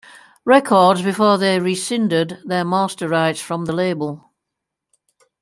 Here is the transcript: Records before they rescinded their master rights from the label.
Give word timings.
Records 0.45 1.03
before 1.03 1.37
they 1.37 1.59
rescinded 1.59 2.39
their 2.43 2.65
master 2.65 3.07
rights 3.07 3.39
from 3.39 3.65
the 3.65 3.71
label. 3.71 4.31